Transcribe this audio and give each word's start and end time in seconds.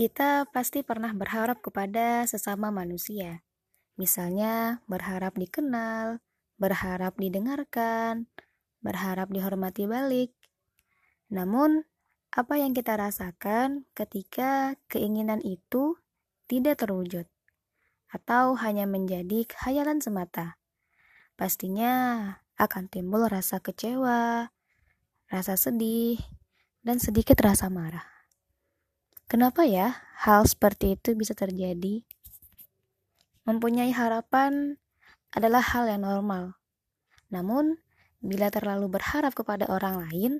Kita 0.00 0.48
pasti 0.48 0.80
pernah 0.80 1.12
berharap 1.12 1.60
kepada 1.60 2.24
sesama 2.24 2.72
manusia. 2.72 3.44
Misalnya, 4.00 4.80
berharap 4.88 5.36
dikenal, 5.36 6.24
berharap 6.56 7.20
didengarkan, 7.20 8.24
berharap 8.80 9.28
dihormati 9.28 9.84
balik. 9.84 10.32
Namun, 11.28 11.84
apa 12.32 12.56
yang 12.56 12.72
kita 12.72 12.96
rasakan 12.96 13.84
ketika 13.92 14.80
keinginan 14.88 15.44
itu 15.44 16.00
tidak 16.48 16.80
terwujud 16.80 17.28
atau 18.08 18.56
hanya 18.56 18.88
menjadi 18.88 19.44
khayalan 19.52 20.00
semata? 20.00 20.56
Pastinya 21.36 21.92
akan 22.56 22.88
timbul 22.88 23.28
rasa 23.28 23.60
kecewa, 23.60 24.48
rasa 25.28 25.60
sedih, 25.60 26.16
dan 26.80 26.96
sedikit 26.96 27.36
rasa 27.44 27.68
marah. 27.68 28.19
Kenapa 29.30 29.62
ya 29.62 29.94
hal 30.26 30.42
seperti 30.42 30.98
itu 30.98 31.14
bisa 31.14 31.38
terjadi? 31.38 32.02
Mempunyai 33.46 33.94
harapan 33.94 34.74
adalah 35.30 35.62
hal 35.62 35.86
yang 35.86 36.02
normal. 36.02 36.58
Namun, 37.30 37.78
bila 38.18 38.50
terlalu 38.50 38.90
berharap 38.90 39.30
kepada 39.38 39.70
orang 39.70 40.02
lain, 40.02 40.32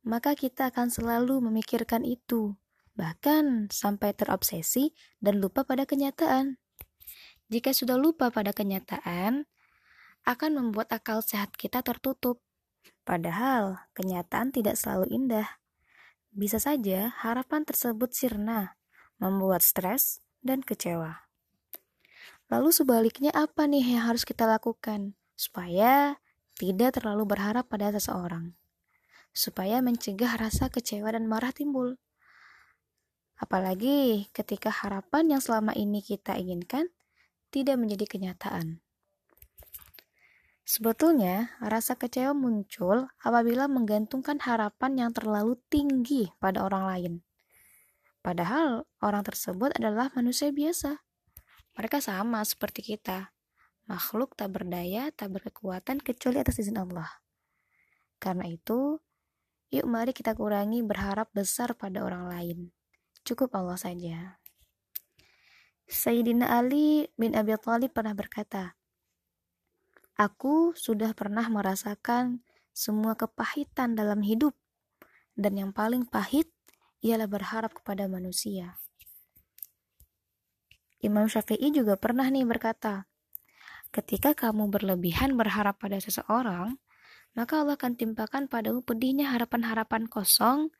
maka 0.00 0.32
kita 0.32 0.72
akan 0.72 0.88
selalu 0.88 1.44
memikirkan 1.44 2.08
itu, 2.08 2.56
bahkan 2.96 3.68
sampai 3.68 4.16
terobsesi 4.16 4.96
dan 5.20 5.36
lupa 5.36 5.68
pada 5.68 5.84
kenyataan. 5.84 6.56
Jika 7.52 7.76
sudah 7.76 8.00
lupa 8.00 8.32
pada 8.32 8.56
kenyataan, 8.56 9.44
akan 10.24 10.50
membuat 10.56 10.88
akal 10.88 11.20
sehat 11.20 11.52
kita 11.52 11.84
tertutup. 11.84 12.40
Padahal, 13.04 13.84
kenyataan 13.92 14.56
tidak 14.56 14.80
selalu 14.80 15.12
indah. 15.12 15.61
Bisa 16.32 16.56
saja 16.56 17.12
harapan 17.20 17.68
tersebut 17.68 18.16
sirna, 18.16 18.80
membuat 19.20 19.60
stres 19.60 20.24
dan 20.40 20.64
kecewa. 20.64 21.28
Lalu 22.48 22.72
sebaliknya 22.72 23.28
apa 23.36 23.68
nih 23.68 23.96
yang 23.96 24.08
harus 24.08 24.24
kita 24.24 24.48
lakukan 24.48 25.12
supaya 25.36 26.16
tidak 26.56 26.96
terlalu 26.96 27.28
berharap 27.28 27.68
pada 27.68 27.92
seseorang? 27.92 28.56
Supaya 29.36 29.84
mencegah 29.84 30.40
rasa 30.40 30.72
kecewa 30.72 31.12
dan 31.12 31.28
marah 31.28 31.52
timbul. 31.52 32.00
Apalagi 33.36 34.32
ketika 34.32 34.72
harapan 34.72 35.36
yang 35.36 35.42
selama 35.44 35.76
ini 35.76 36.00
kita 36.00 36.40
inginkan 36.40 36.88
tidak 37.52 37.76
menjadi 37.76 38.08
kenyataan. 38.08 38.80
Sebetulnya, 40.72 41.52
rasa 41.60 42.00
kecewa 42.00 42.32
muncul 42.32 43.04
apabila 43.20 43.68
menggantungkan 43.68 44.40
harapan 44.40 45.04
yang 45.04 45.10
terlalu 45.12 45.60
tinggi 45.68 46.32
pada 46.40 46.64
orang 46.64 46.88
lain. 46.88 47.12
Padahal 48.24 48.88
orang 49.04 49.20
tersebut 49.20 49.76
adalah 49.76 50.08
manusia 50.16 50.48
biasa. 50.48 51.04
Mereka 51.76 52.00
sama 52.00 52.40
seperti 52.48 52.96
kita. 52.96 53.36
Makhluk 53.84 54.32
tak 54.32 54.56
berdaya, 54.56 55.12
tak 55.12 55.36
berkekuatan 55.36 56.00
kecuali 56.00 56.40
atas 56.40 56.56
izin 56.56 56.80
Allah. 56.80 57.20
Karena 58.16 58.48
itu, 58.48 58.96
yuk 59.68 59.84
mari 59.84 60.16
kita 60.16 60.32
kurangi 60.32 60.80
berharap 60.80 61.28
besar 61.36 61.76
pada 61.76 62.00
orang 62.00 62.32
lain. 62.32 62.58
Cukup 63.28 63.52
Allah 63.52 63.76
saja. 63.76 64.40
Sayyidina 65.84 66.48
Ali 66.48 67.12
bin 67.20 67.36
Abi 67.36 67.52
Thalib 67.60 67.92
pernah 67.92 68.16
berkata, 68.16 68.72
Aku 70.20 70.76
sudah 70.76 71.16
pernah 71.16 71.48
merasakan 71.48 72.44
semua 72.72 73.16
kepahitan 73.16 73.96
dalam 73.96 74.20
hidup, 74.20 74.52
dan 75.36 75.56
yang 75.56 75.72
paling 75.72 76.04
pahit 76.04 76.52
ialah 77.00 77.28
berharap 77.28 77.72
kepada 77.72 78.08
manusia. 78.08 78.76
Imam 81.02 81.26
Syafi'i 81.26 81.74
juga 81.74 81.98
pernah 81.98 82.30
nih 82.30 82.46
berkata, 82.46 83.10
ketika 83.90 84.32
kamu 84.38 84.70
berlebihan 84.70 85.34
berharap 85.34 85.82
pada 85.82 85.98
seseorang, 85.98 86.78
maka 87.34 87.64
Allah 87.64 87.74
akan 87.80 87.96
timpakan 87.96 88.46
padamu 88.46 88.84
pedihnya 88.84 89.32
harapan-harapan 89.32 90.06
kosong. 90.06 90.70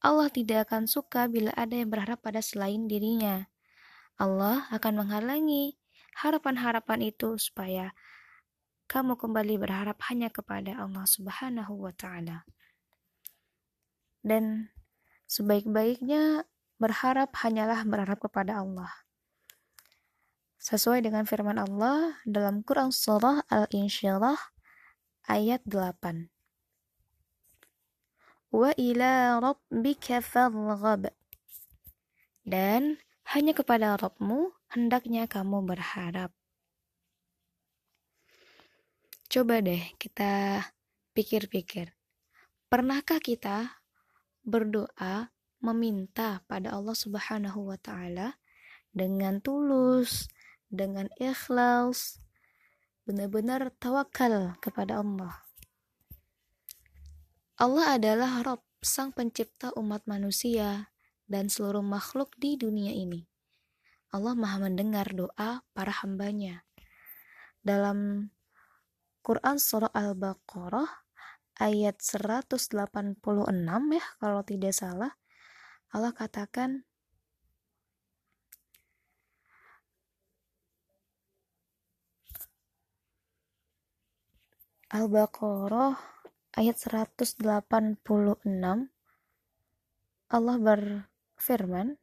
Allah 0.00 0.28
tidak 0.32 0.68
akan 0.68 0.88
suka 0.88 1.28
bila 1.28 1.52
ada 1.56 1.76
yang 1.76 1.88
berharap 1.88 2.20
pada 2.20 2.40
selain 2.40 2.88
dirinya. 2.88 3.48
Allah 4.20 4.68
akan 4.72 5.04
menghalangi 5.04 5.80
harapan-harapan 6.20 7.10
itu 7.12 7.40
supaya 7.40 7.96
kamu 8.90 9.14
kembali 9.14 9.54
berharap 9.54 10.02
hanya 10.10 10.34
kepada 10.34 10.74
Allah 10.82 11.06
Subhanahu 11.06 11.78
wa 11.78 11.94
taala. 11.94 12.42
Dan 14.18 14.74
sebaik-baiknya 15.30 16.42
berharap 16.82 17.30
hanyalah 17.38 17.86
berharap 17.86 18.18
kepada 18.18 18.58
Allah. 18.66 18.90
Sesuai 20.58 21.06
dengan 21.06 21.22
firman 21.22 21.62
Allah 21.62 22.18
dalam 22.26 22.66
Quran 22.66 22.90
Surah 22.90 23.46
Al-Insyirah 23.46 24.36
ayat 25.30 25.62
8. 25.70 26.26
Wa 28.50 28.74
ila 28.74 29.38
rabbika 29.38 30.18
farghab. 30.18 31.14
Dan 32.42 32.98
hanya 33.30 33.54
kepada 33.54 33.94
Rabbmu 33.94 34.50
hendaknya 34.74 35.30
kamu 35.30 35.62
berharap. 35.62 36.34
Coba 39.30 39.62
deh 39.62 39.94
kita 39.94 40.58
pikir-pikir. 41.14 41.94
Pernahkah 42.66 43.22
kita 43.22 43.78
berdoa 44.42 45.30
meminta 45.62 46.42
pada 46.50 46.74
Allah 46.74 46.98
Subhanahu 46.98 47.70
wa 47.70 47.78
taala 47.78 48.42
dengan 48.90 49.38
tulus, 49.38 50.26
dengan 50.66 51.06
ikhlas, 51.22 52.18
benar-benar 53.06 53.70
tawakal 53.78 54.58
kepada 54.58 54.98
Allah. 54.98 55.46
Allah 57.54 58.02
adalah 58.02 58.42
Rob, 58.42 58.66
sang 58.82 59.14
pencipta 59.14 59.70
umat 59.78 60.10
manusia 60.10 60.90
dan 61.30 61.46
seluruh 61.46 61.86
makhluk 61.86 62.34
di 62.34 62.58
dunia 62.58 62.90
ini. 62.90 63.30
Allah 64.10 64.34
maha 64.34 64.66
mendengar 64.66 65.06
doa 65.14 65.62
para 65.70 65.94
hambanya. 66.02 66.66
Dalam 67.62 68.26
Quran 69.20 69.60
Surah 69.60 69.92
Al-Baqarah 69.92 70.88
ayat 71.60 72.00
186 72.00 72.72
ya 73.92 74.04
kalau 74.16 74.40
tidak 74.40 74.72
salah. 74.72 75.12
Allah 75.92 76.12
katakan 76.16 76.88
Al-Baqarah 84.90 85.94
ayat 86.58 86.76
186 86.80 87.38
Allah 90.30 90.56
berfirman 90.58 92.00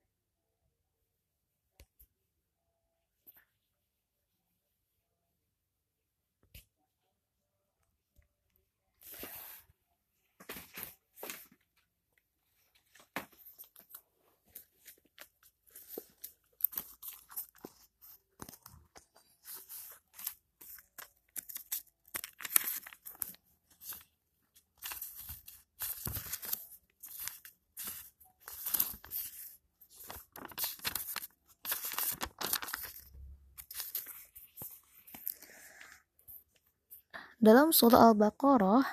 Dalam 37.48 37.72
surah 37.72 38.12
Al-Baqarah 38.12 38.84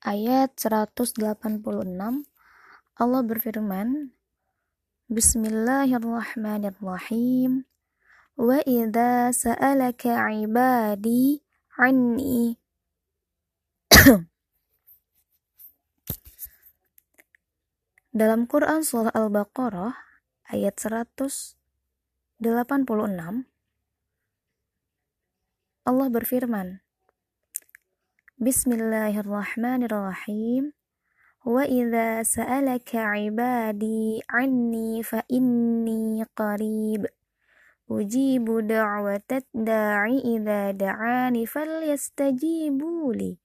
ayat 0.00 0.56
186 0.56 1.20
Allah 2.96 3.20
berfirman 3.20 4.16
Bismillahirrahmanirrahim. 5.12 7.68
Wa 8.40 8.64
idza 8.64 9.28
sa'alaka 9.28 10.24
'ibadi 10.24 11.44
'anni 11.76 12.56
Dalam 18.16 18.48
Quran 18.48 18.88
surah 18.88 19.12
Al-Baqarah 19.12 19.92
ayat 20.48 20.80
186 20.80 22.40
Allah 25.84 26.08
berfirman 26.08 26.87
Bismillahirrahmanirrahim. 28.38 30.70
وإذا 31.42 32.22
سألك 32.22 32.94
عبادي 32.94 34.22
عني 34.30 35.02
فإني 35.02 36.22
قريب 36.36 37.06
أجيب 37.90 38.66
دعوة 38.66 39.30
الداعي 39.32 40.18
إذا 40.18 40.70
دعاني 40.70 41.46
فليستجيبوا 41.46 43.14
لي 43.14 43.38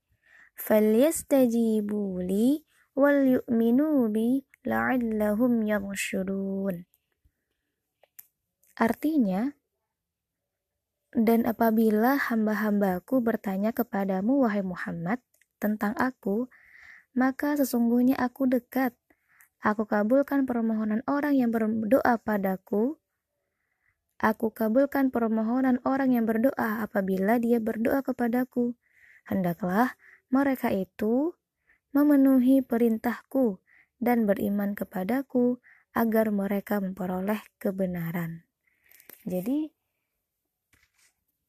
فليستجيبوا 0.56 2.22
لي 2.22 2.66
وليؤمنوا 2.96 4.08
بي 4.08 4.46
لعلهم 4.66 5.68
يرشدون 5.68 6.86
Artinya, 8.78 9.54
dan 11.14 11.46
apabila 11.46 12.18
hamba-hambaku 12.18 13.22
bertanya 13.22 13.70
kepadamu, 13.70 14.42
wahai 14.42 14.66
Muhammad, 14.66 15.22
tentang 15.62 15.94
aku, 16.02 16.50
maka 17.14 17.54
sesungguhnya 17.54 18.18
aku 18.18 18.50
dekat. 18.50 18.98
Aku 19.64 19.88
kabulkan 19.88 20.44
permohonan 20.44 21.06
orang 21.08 21.40
yang 21.40 21.54
berdoa 21.54 22.20
padaku. 22.20 23.00
Aku 24.20 24.52
kabulkan 24.52 25.14
permohonan 25.14 25.80
orang 25.88 26.12
yang 26.12 26.26
berdoa 26.28 26.84
apabila 26.84 27.40
dia 27.40 27.64
berdoa 27.64 28.04
kepadaku. 28.04 28.76
Hendaklah 29.24 29.96
mereka 30.28 30.74
itu 30.74 31.38
memenuhi 31.96 32.66
perintahku 32.66 33.62
dan 34.02 34.28
beriman 34.28 34.76
kepadaku 34.76 35.62
agar 35.96 36.34
mereka 36.34 36.82
memperoleh 36.82 37.40
kebenaran. 37.62 38.44
Jadi 39.24 39.72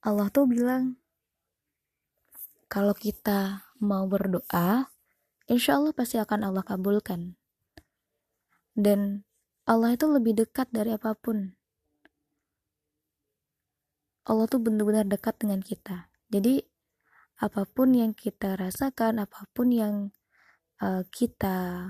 Allah 0.05 0.29
tuh 0.29 0.45
bilang 0.45 1.01
kalau 2.69 2.93
kita 2.93 3.65
mau 3.81 4.05
berdoa 4.05 4.93
insya 5.49 5.81
Allah 5.81 5.97
pasti 5.97 6.21
akan 6.21 6.53
Allah 6.53 6.61
kabulkan. 6.61 7.41
Dan 8.77 9.25
Allah 9.65 9.97
itu 9.97 10.05
lebih 10.05 10.37
dekat 10.37 10.69
dari 10.69 10.93
apa 10.93 11.17
pun. 11.17 11.57
Allah 14.29 14.45
tuh 14.45 14.61
benar-benar 14.61 15.09
dekat 15.09 15.41
dengan 15.41 15.65
kita. 15.65 16.13
Jadi 16.29 16.61
apa 17.41 17.65
pun 17.65 17.97
yang 17.97 18.13
kita 18.13 18.61
rasakan, 18.61 19.25
apa 19.25 19.49
pun 19.57 19.73
yang 19.73 20.13
uh, 20.85 21.01
kita 21.09 21.89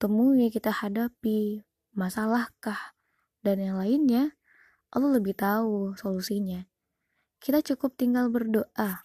temui, 0.00 0.48
kita 0.48 0.72
hadapi, 0.72 1.60
masalahkah 1.92 2.96
dan 3.44 3.60
yang 3.60 3.76
lainnya, 3.76 4.32
Allah 4.92 5.20
lebih 5.20 5.36
tahu 5.36 5.92
solusinya. 5.98 6.69
Kita 7.40 7.64
cukup 7.64 7.96
tinggal 7.96 8.28
berdoa. 8.28 9.02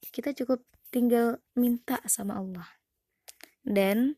Kita 0.00 0.32
cukup 0.32 0.64
tinggal 0.88 1.44
minta 1.52 2.00
sama 2.08 2.40
Allah. 2.40 2.68
Dan 3.60 4.16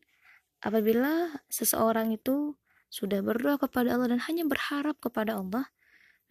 apabila 0.63 1.43
seseorang 1.51 2.15
itu 2.15 2.55
sudah 2.87 3.19
berdoa 3.21 3.59
kepada 3.59 3.99
Allah 3.99 4.15
dan 4.15 4.21
hanya 4.25 4.47
berharap 4.47 4.97
kepada 5.03 5.37
Allah, 5.37 5.69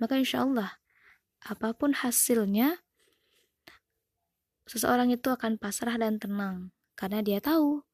maka 0.00 0.16
insya 0.16 0.42
Allah 0.42 0.80
apa 1.46 1.70
pun 1.76 1.94
hasilnya, 1.94 2.82
seseorang 4.66 5.14
itu 5.14 5.30
akan 5.30 5.60
pasrah 5.60 5.94
dan 5.94 6.18
tenang 6.18 6.74
karena 6.98 7.22
dia 7.22 7.38
tahu 7.38 7.86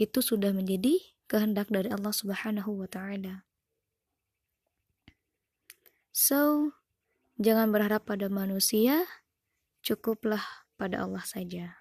itu 0.00 0.24
sudah 0.24 0.56
menjadi 0.56 0.96
kehendak 1.28 1.68
dari 1.68 1.92
Allah 1.92 2.10
Subhanahu 2.10 2.80
wa 2.80 2.88
taala. 2.88 3.44
So, 6.10 6.72
jangan 7.40 7.72
berharap 7.72 8.04
pada 8.04 8.28
manusia, 8.28 9.00
cukuplah 9.80 10.44
pada 10.76 11.00
Allah 11.00 11.24
saja. 11.24 11.79